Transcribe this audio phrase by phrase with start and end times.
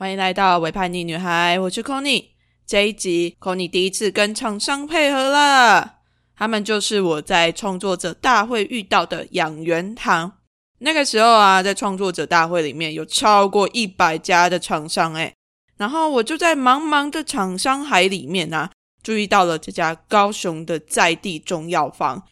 [0.00, 2.26] 欢迎来到伪叛逆女孩，我是 Conny
[2.64, 5.96] 这一集 c o n y 第一次跟厂商配合了，
[6.36, 10.34] 他们就是我在创作者大会遇到的养元堂。
[10.78, 15.34] 那个时候啊，在创作者大会里面有超过一百家的厂商诶
[15.76, 18.70] 然后我就在茫茫的厂商海里面啊，
[19.02, 22.22] 注意到了这家高雄的在地中药房，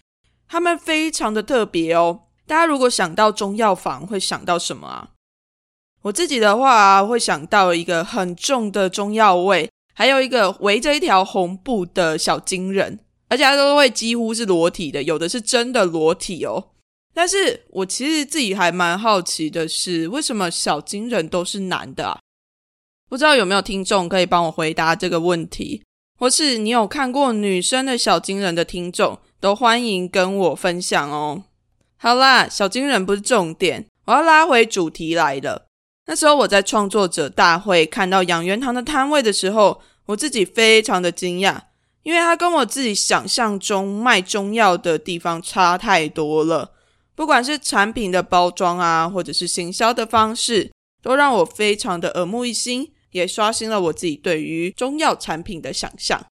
[0.46, 2.20] 他们非常的特别哦。
[2.46, 5.08] 大家如果想到中药房，会想到什么啊？
[6.02, 16.68] 我自己的话，会想到一个很重的中药味，还有一个围着一条红布的小金人，而且它都会几乎是裸体的，有的是真的裸体哦。
[17.12, 22.18] 但是我其实自己还蛮好奇的是，为什么小金人都是男的啊？
[23.08, 25.82] 不知道有没有听众可以帮我回答这个问题，
[26.18, 31.44] 或是你有看过女生的小金人的听众，都欢迎跟我分享哦。
[31.96, 35.65] 好啦，小金人不是重点，我要拉回主题来了。
[36.06, 41.60] 那时候我在创作者大会看到养元堂的摊位的时候，我自己非常的惊讶，
[42.04, 46.72] 因为它跟我自己想象中卖中药的地方差太多了。
[47.16, 50.70] 不管是产品的包装啊，或者是行销的方式，
[51.02, 56.24] 都让我非常的耳目一新，也刷新了我自己对于中药产品的想象。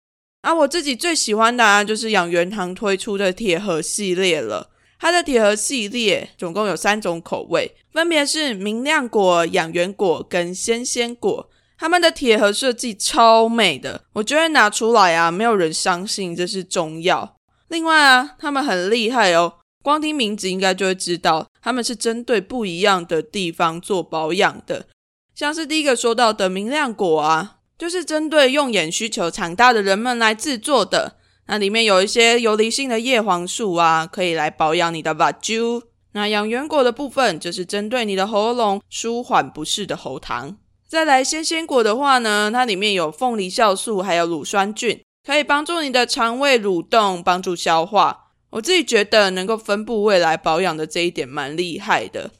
[0.42, 4.71] 啊，我自己最喜欢的啊，就是养元堂推出的铁盒系列了。
[5.02, 11.50] 它的铁盒系列总共有三种口味，分别是明亮果、养元果跟鲜鲜果。
[11.76, 17.34] 它们的铁盒设计超美的，我觉得拿出来啊，没有人相信这是中药。
[17.66, 24.86] 另外啊，它们很厉害哦，光听名字应该就会知道，它们是针对不一样的地方做保养的。
[25.34, 31.16] 像是第一个说到的明亮果啊，就是针对用眼需求强大的人们来制作的。
[31.46, 35.82] 那里面有一些游离性的叶黄素啊，可以来保养你的 Vaju。
[36.12, 40.56] 那养元果的部分就是针对你的喉咙舒缓不适的喉糖。
[40.86, 48.32] 再来鲜鲜果的话呢，它里面有凤梨酵素还有乳酸菌，可以帮助你的肠胃蠕动，帮助消化。
[48.50, 52.30] 我自己觉得能够分布未来保养的这一点蛮厉害的，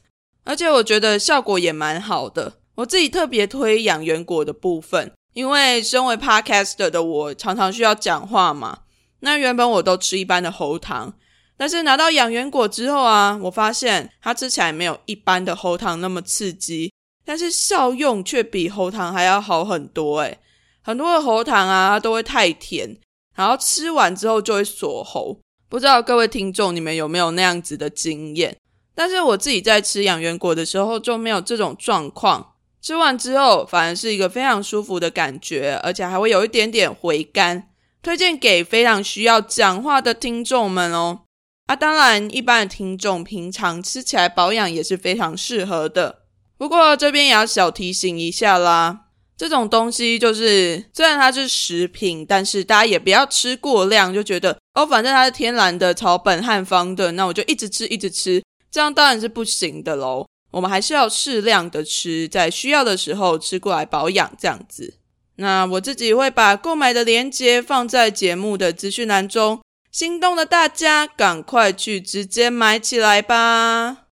[0.43, 2.59] 而且我觉得效果也蛮好的。
[2.75, 8.81] 我自己特别推养元果的部分，因为身为 podcaster 的我，常常需要讲话嘛。
[9.25, 11.13] 那原本我都吃一般的喉糖，
[11.55, 16.91] 但是拿到养元果之后啊，我发现它吃起来没有一般的喉糖那么刺激，
[17.23, 20.19] 但是效用却比喉糖还要好很多。
[20.19, 20.37] 诶
[20.81, 22.97] 很多的喉糖啊它都会太甜，
[23.33, 25.39] 然后吃完之后就会锁喉。
[25.69, 28.57] 不知道各位听众你们有没有那样子的经验？
[28.93, 37.69] 但是我自己在吃养元果的时候就没有这种状况，吃完之后反而是一个非常舒服的感觉，而且还会有一点点回甘。
[38.03, 41.21] 推荐给非常需要讲话的听众们哦。
[41.67, 46.23] 啊，当然，一般的听众平常吃起来保养也是非常适合的。
[46.57, 49.05] 不过这边也要小提醒一下啦，
[49.37, 60.27] 这种东西就是虽然它是食品，但是大家也不要吃过量，就觉得哦，反正它是天然的草本汉方的，那我就一直吃一直吃，这样当然是不行的喽。
[60.51, 64.95] 我们还是要适量的吃，在需要的时候吃过来保养，这样子。
[65.37, 69.61] 那我自己会把购买的链接放在节目的资讯栏中，
[69.91, 74.05] 心动的大家赶快去直接买起来吧。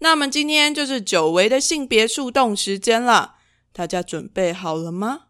[0.00, 3.36] 那么今天就是久违的性别树洞时间了，
[3.72, 5.20] 大家准备好了吗？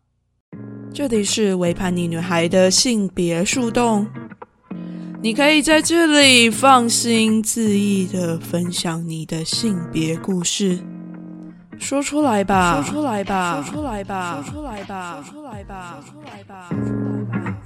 [0.93, 4.07] 这里是为叛逆女孩的性别树洞，
[5.23, 10.81] 你可以在这里放心恣意的分享你的性别故事。
[11.83, 17.57] 说出来吧，说出来吧，说出来吧，说出来吧，说出来吧，说出来吧，说出来吧。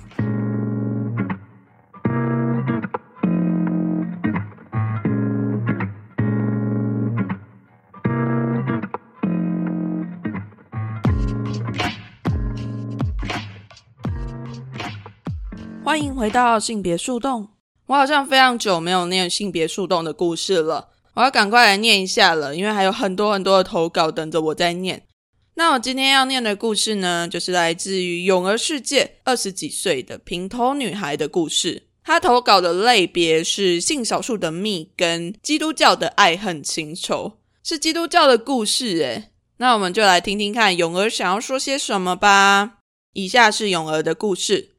[15.84, 17.50] 欢迎回到性别树洞。
[17.86, 20.88] 我好像非常久没有念性别树洞的故事了。
[21.16, 25.06] 我要赶快来念一下了，因为还有很多很多的投稿等着我在念。
[25.54, 31.84] 那我今天要念的故事呢，就是来自于永儿世界二十几岁的平头女孩的故事。
[32.04, 39.30] 她投稿的类别是性少数的蜜跟基督教的爱恨情仇，是基督教的故事诶。
[39.56, 42.80] 那我们就来听听看永儿想要说些什么吧。
[43.14, 44.72] 以下是永儿的故事：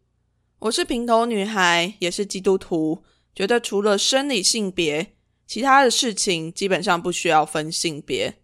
[0.60, 3.04] 我是平头女孩，也是基督徒，
[3.34, 5.17] 觉得除了生理性别。
[5.48, 8.36] 其他的事情基本上不需要分性别。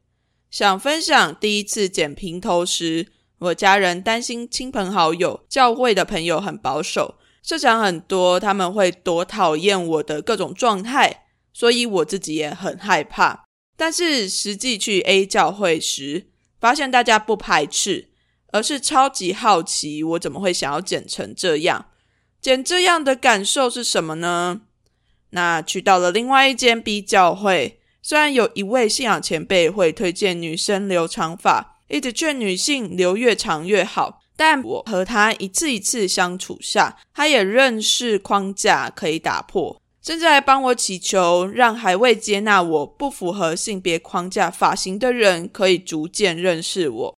[0.49, 3.07] 想分享第一次剪平头时，
[3.39, 13.43] 我家人担心亲朋好友、教会的朋友很保守，设想很多他们会多讨厌我的各种状态，所以我自己也很害怕。
[13.75, 16.27] 但是实际去 A 教会时，
[16.61, 18.11] 发现大家不排斥，
[18.51, 21.87] 而是超级好奇我怎么会想要剪成这样。
[22.39, 24.61] 剪这样的感受是什么呢？
[25.33, 34.21] 那去到了另外一间 B 教会，虽然有一位信仰前辈会推荐女生留长发，一直劝女性留越长越好。
[34.35, 47.17] 但我和他一次一次相处下，他也认识框架可以打破，甚至还帮我祈求，让还未接纳我不符合性别框架发型的人可以逐渐认识我。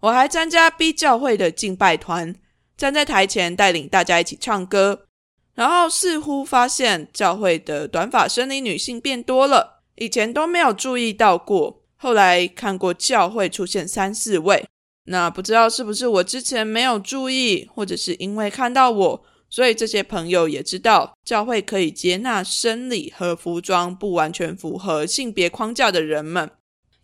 [0.00, 2.34] 我还参加 B 教会的敬拜团，
[2.76, 5.06] 站在台前带领大家一起唱歌，
[5.54, 14.66] 然后似乎发现教会的短发生理女性变多了，以前都没有注意到过，后来看过教会出现三四位。
[15.06, 26.50] 那不知道是不是我之前没有注意，或者是因为看到我，所以这些朋友也知道教会可以接纳生理和服装不完全符合性别框架的人们。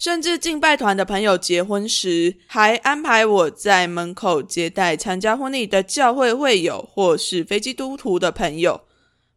[0.01, 8.87] 甚至敬拜团的朋友结婚时，还安排我在门口接待参加婚礼的教会会友或是非基督徒的朋友，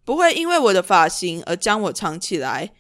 [0.06, 2.72] 不会因为我的发型而将我藏起来，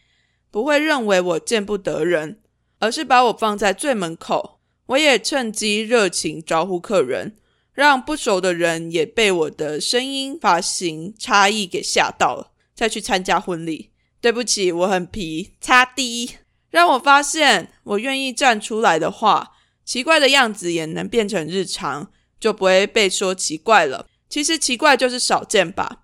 [0.49, 2.39] 不会认为我见不得人，
[2.79, 4.61] 而是把我放在最门口。
[4.85, 7.35] 我也趁机热情招呼客人，
[7.73, 13.91] 让不熟的人也被我的声音、发型差异给吓到了，再去参加婚礼。
[14.21, 16.29] 对不起，我很皮，擦低，
[16.73, 19.51] 让我发现，我愿意站出来的话，
[19.85, 22.09] 奇怪的样子也能变成日常，
[22.39, 24.07] 就不会被说奇怪了。
[24.27, 25.99] 其实奇怪就是少见吧。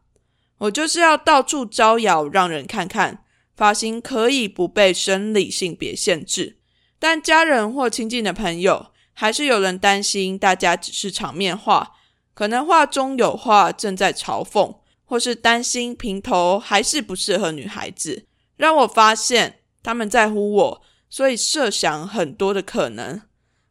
[0.59, 3.23] 我就是要到处招摇，让人看看
[3.57, 6.59] 发型可以不被生理性别限制。
[6.99, 11.93] 但家人或亲近的朋友，还是有人担心大家只是场面话，
[12.35, 18.27] 可能话中有话，正在嘲讽，或是担心平头还是不适合女孩子。
[18.55, 23.21] 让我发现他们在乎我，所以设想很多的可能，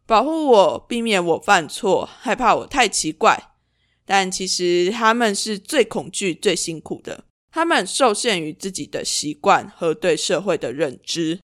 [0.06, 3.50] 保护我，避免我犯错，害怕我太奇怪。
[4.04, 11.40] 但其实他们是最恐惧、最辛苦的，他们受限于自己的习惯和对社会的认知。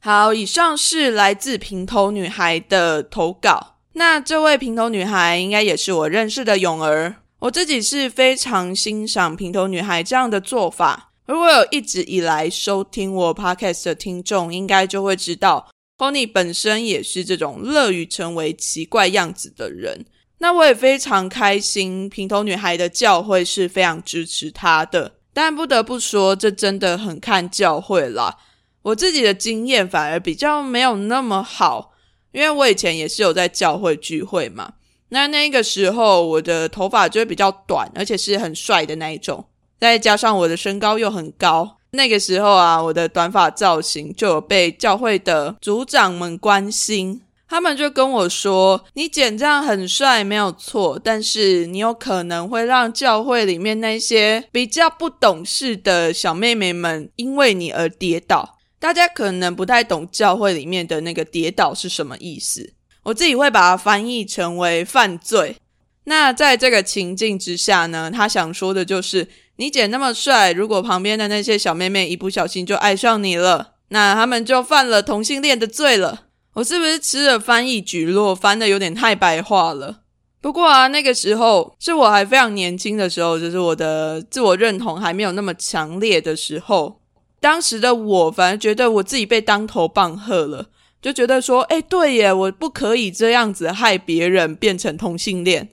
[0.00, 3.76] 好，以上是来自平头女孩的投稿。
[3.92, 7.16] 那这位平头女孩应该也是我认识的勇儿。
[7.40, 11.11] 我自己是非常欣赏平头女孩这样的做法。
[11.26, 20.04] 如果有一直以来收听我 podcast 的听众，应该就会知道，Honey 本身也是这种乐于成为奇怪样子的人。
[20.38, 25.14] 那我也非常开心，平头女孩的教会是非常支持她的。
[25.32, 28.36] 但不得不说，这真的很看教会啦。
[28.82, 31.92] 我自己的经验反而比较没有那么好，
[32.32, 34.72] 因为我以前也是有在教会聚会嘛。
[35.10, 39.46] 那那个时候我的头发就会比较短，而且是很帅的那一种，
[39.82, 65.56] 再加上我的身高又很高，那个时候啊，我的短发造型就有被教会的组长们关心，他们就跟我说：“你剪这样很帅，没有错，但是你有可能会让教会里面那些比较不懂事的小妹妹们因为你而跌倒。”大家可能不太懂教会里面的那个跌倒是什么意思，我自己会把它翻译成为犯罪。
[66.04, 76.24] 那在这个情境之下呢，他想说的就是，你姐那么帅，如果旁边的那些小妹妹一不小心就爱上你了，那他们就犯了同性恋的罪了。
[76.54, 80.00] 我是不是吃了翻译举落，翻的有点太白话了？
[80.40, 87.00] 不过啊，那个时候是我还非常年轻的时候，就是我的自我认同还没有那么强烈的时候。
[87.40, 90.66] 当时的我反而觉得我自己被当头棒喝了，
[91.00, 95.70] 就觉得说：“哎，对耶，我不可以这样子害别人变成同性恋。”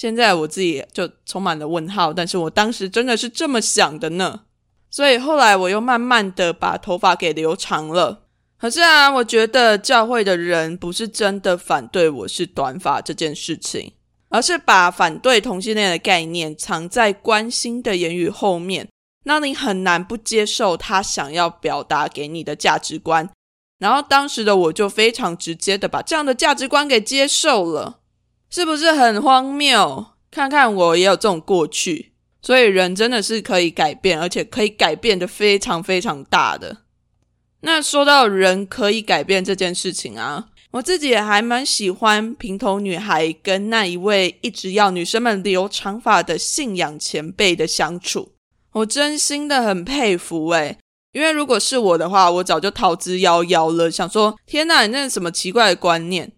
[0.00, 4.44] 现在我自己就充满了问号，但是我当时真的是这么想的呢。
[4.90, 8.22] 所以后来我又慢慢的把头发给留长了。
[8.58, 13.92] 可是啊，我觉得教会的人不是真的反对我是短发这件事情，
[14.30, 18.88] 而是把反对同性恋的概念藏在关心的言语后面。
[19.22, 23.28] 让你很难不接受他想要表达给你的价值观，
[23.78, 27.99] 然后当时的我就非常直接的把这样的价值观给接受了，
[28.50, 30.06] 是不是很荒谬？
[30.30, 36.78] 看看我也有这种过去，所以人真的是可以改变，而且可以改变的非常非常大的。
[37.62, 48.32] 那说到人可以改变这件事情啊，我自己也还蛮喜欢平头女孩跟那一位一直要女生们留长发的信仰前辈的相处。
[48.72, 50.78] 我真心的很佩服诶，
[51.12, 53.90] 因为如果是我的话，我早就逃之夭夭了。
[53.90, 56.32] 想说天哪，你那是什么奇怪的观念？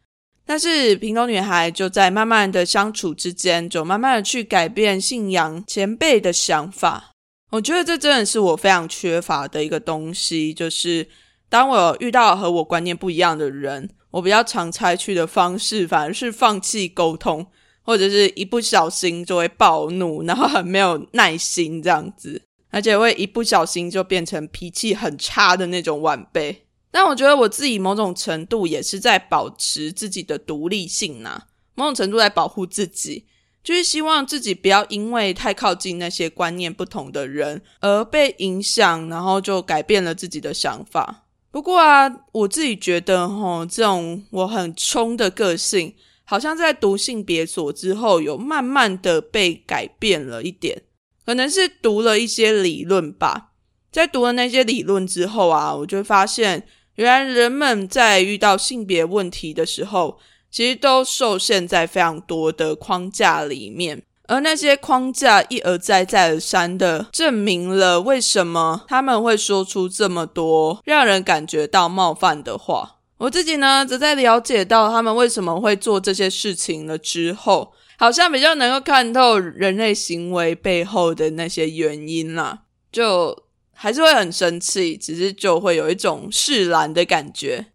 [0.44, 7.10] 但是平头女孩就在慢慢的相处之间，就慢慢的去改变信仰前辈的想法。
[7.50, 11.06] 我觉得这真的是我非常缺乏的一个东西，就是
[11.48, 17.46] 当我遇到和我观念不一样的人，我比较常采取的方式反而是放弃沟通，
[17.82, 26.64] 或者是一不小心就会暴怒，然后很没有耐心这样子，而且会一不小心就变成脾气很差的那种晚辈。
[26.94, 31.40] 但我觉得我自己某种程度也是在保持自己的独立性呐，
[31.74, 33.24] 某种程度在保护自己，
[33.64, 41.24] 就是希望自己不要因为太靠近那些观念不同的人而被影响，然后就改变了自己的想法。
[41.50, 45.94] 不过啊，我自己觉得哈，这种我很冲的个性，
[46.24, 50.82] 好像在读性别所之后，有慢慢的被改变了一点，
[51.24, 53.52] 可能是读了一些理论吧。
[53.90, 56.66] 在读了那些理论之后啊，我就发现。
[56.96, 60.18] 原来人们在遇到性别问题的时候，
[60.50, 72.96] 其实都受限在非常多的框架里面，而那些框架一而再、再而三的证明了为什么他们会说出这么多让人感觉到冒犯的话。
[73.16, 83.44] 我自己呢，则在了解到他们为什么会做这些事情了之后，好像比较能够看透人类行为背后的那些原因啦，就。
[83.82, 87.66] 还是会很生气，只是就会有一种释然的感觉，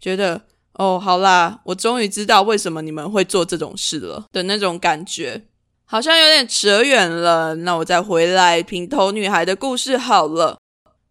[0.00, 0.42] 觉得
[0.72, 5.44] 哦，好啦，我终于知道为什么你们会做这种事了的那种感觉，
[5.84, 7.54] 好像有点扯远了。
[7.54, 10.58] 那我再回来平头女孩的故事好了。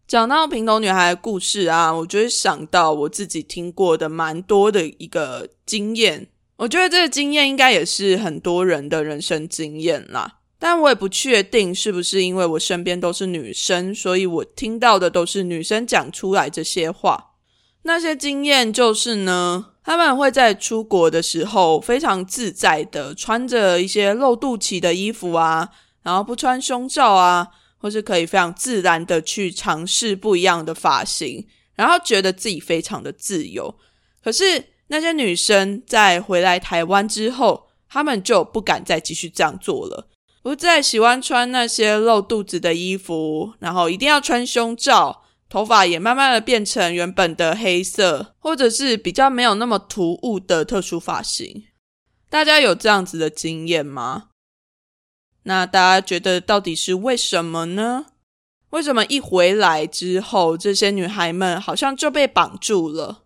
[0.06, 10.40] 讲到平头女孩的故事啊，我就会想到我自己听过的蛮多的一个经验，我觉得这个经验应该也是很多人的人生经验啦。
[10.64, 17.32] 但我也不确定是不是因为我身边都是女生，所以我听到的都是女生讲出来这些话。
[17.82, 25.68] 那些经验就是呢，他们会在出国的时候非常自在的穿着一些露肚脐的衣服啊，
[26.02, 33.74] 然后不穿胸罩啊，或是可以非常自然的去尝试不一样的发型，然后觉得自己非常的自由。
[34.22, 40.08] 可是那些女生在回来台湾之后，她们就不敢再继续这样做了。
[40.44, 51.64] 不再喜欢穿那些露肚子的衣服，然后一定要穿胸罩，头发也慢慢的变成原本的黑色，或者是比较没有那么突兀的特殊发型。
[52.28, 54.28] 大家有这样子的经验吗？
[55.44, 58.08] 那大家觉得到底是为什么呢？
[58.68, 63.22] 为什么一回来之后，这些女孩们好像就被绑住了？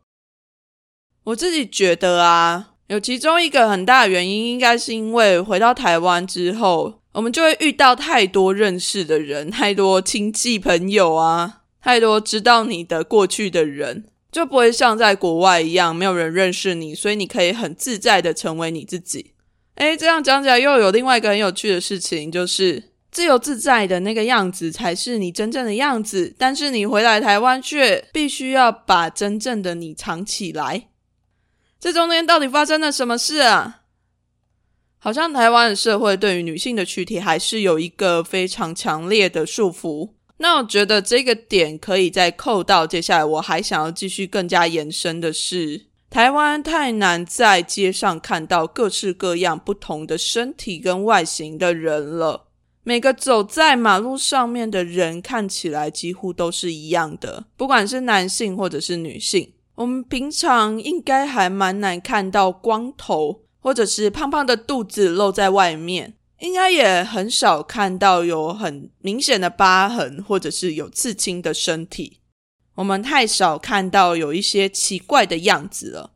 [1.24, 6.97] 我自己觉得啊，有其中一个很大的原因，应该是因为回到台湾之后。
[7.12, 19.32] 我们就会遇到太多认识的人，太多亲戚朋友啊，太多知道你的过去的人，就不会像在国外一样，没有人认识你，所以你可以很自在的成为你自己。
[19.76, 30.88] 诶，这样讲起来又有另外一个很有趣的事情，就是自由自在的那个样子才是你真正的样子，但是你回来台湾却必须要把真正的你藏起来。
[31.80, 33.82] 这中间到底发生了什么事啊？
[34.98, 40.10] 好像台湾的社会对于女性的躯体还是有一个非常强烈的束缚。
[40.38, 52.46] 那我觉得这个点可以再扣到接下来，我还想要继续更加延伸的是，台湾太难在街上看到各式各样不同的身体跟外形的人了。
[52.84, 59.52] 每个走在马路上面的人看起来几乎都是一样的，不管是男性或者是女性。
[59.74, 63.42] 我们平常应该还蛮难看到光头。
[63.68, 72.20] 或者是胖胖的肚子露在外面，应该也很少看到有很明显的疤痕，或者是有刺青的身体。
[72.76, 76.12] 我们太少看到有一些奇怪的样子了。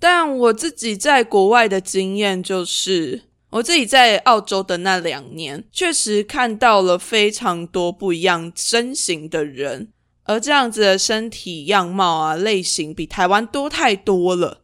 [0.00, 9.92] 但我自己在国外的经验就是，我自己在澳洲的那两年，确实看到了非常多不一样身形的人，
[10.22, 14.62] 而这样子的身体样貌啊类型，比台湾多太多了。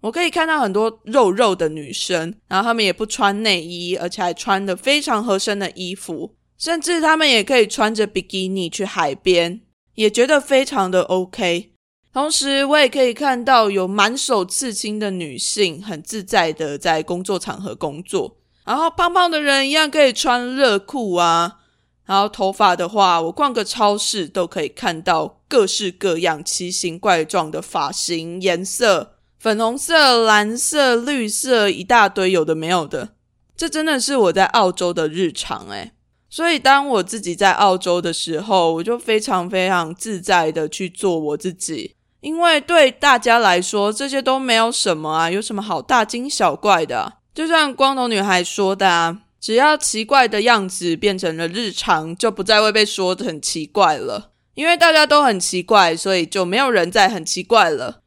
[0.00, 9.60] 我可以看到很多肉肉的女生，然后她们也不穿内衣，而且还穿的非常合身的衣服，甚至她们也可以穿着比基尼去海边，
[9.94, 11.72] 也觉得非常的 OK。
[12.12, 18.38] 同时，我也可以看到有满手刺青的女性，很自在的在工作场合工作。
[18.64, 21.58] 然后胖胖的人一样可以穿热裤啊。
[22.06, 29.15] 然后头发的话，我逛个超市都可以看到各式各样奇形怪状的发型颜色。
[29.38, 33.10] 粉红色、蓝色、绿色，一大堆有的没有的，
[33.56, 35.92] 这真的是我在澳洲的日常诶
[36.28, 47.14] 所以当我自己在澳洲的时候，我就非常非常自在的去做我自己，因为对大家来说这些都没有什么啊，有什么好大惊小怪的？
[47.32, 54.32] 就像光头女孩说的啊，只要奇怪的样子变成了日常，就不再会被说的很奇怪了。
[54.54, 58.00] 因为大家都很奇怪，所以就没有人再很奇怪了。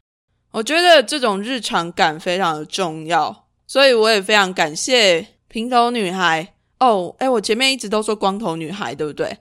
[0.51, 7.15] 我觉得这种日常感非常的重要，所以我也非常感谢平头女孩哦。
[7.19, 9.37] 哎，我前面一直都说光头女孩，对不对？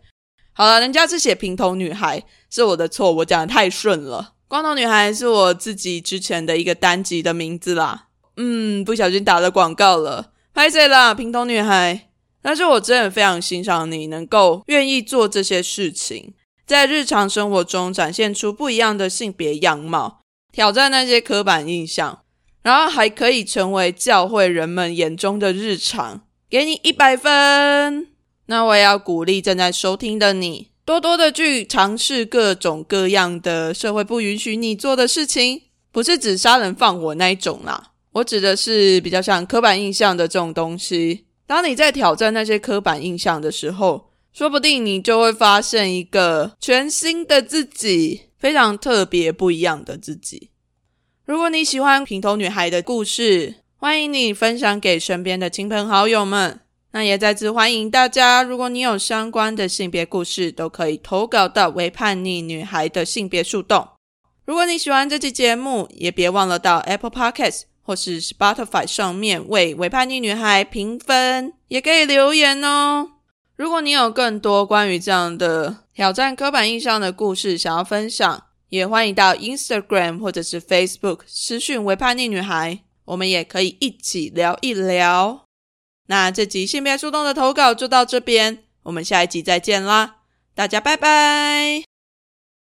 [0.52, 4.34] 好了，人家是写平头女孩，是我的错，我讲的太顺了。
[4.48, 8.08] 光头女孩是我自己之前的一个单集的名字啦。
[8.36, 11.14] 嗯，不小心打了广告了，拍谁啦？
[11.14, 12.08] 平头女孩。
[12.40, 16.34] 但是我真的非常欣赏你能够愿意做这些事情，
[16.66, 20.20] 在日常生活中展现出不一样的性别样貌。
[20.52, 22.20] 挑战那些刻板印象，
[22.62, 28.08] 然后还可以成为教会人们眼中的日常，给你一百分。
[28.46, 35.62] 那我也要鼓励正在收听的你，多多的去尝试各种各样的社会不允许你做的事情，
[35.92, 37.92] 不是指杀人放火那一种啦。
[38.12, 41.26] 我指的是比较像刻板印象的这种东西。
[41.46, 48.27] 当你在挑战那些刻板印象的时候，说不定你就会发现一个全新的自己。
[48.38, 50.50] 非常特别不一样的自己。
[51.24, 56.60] 如果你喜欢平头女孩的故事，欢迎你分享给身边的亲朋好友们。
[56.92, 63.86] 那也再次欢迎大家，如果你有相关的性别故事，都可以投稿到为叛逆女孩的性别树洞。
[64.46, 73.10] 如果你喜欢这期节目，也别忘了到 Apple Podcast 或是 Spotify 上面为为叛逆女孩评分，也可以留言哦。
[73.58, 85.44] 如果你有更多关于这样的挑战刻板印象的故事想要分享，也欢迎到 Instagram 或者是 Facebook 私讯为叛逆女孩，我们也可以一起聊一聊。
[86.06, 90.18] 那这集性别树洞的投稿就到这边，我们下一集再见啦，
[90.54, 91.97] 大家拜拜。